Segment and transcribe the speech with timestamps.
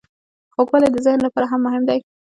[0.53, 1.99] خوږوالی د ذهن لپاره هم مهم دی.